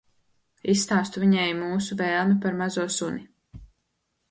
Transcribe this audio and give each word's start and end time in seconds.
Izstāstu 0.71 1.21
viņai 1.25 1.43
mūsu 1.59 1.99
vēlmi 2.01 2.41
par 2.47 2.59
mazo 2.65 2.89
suni. 2.99 3.25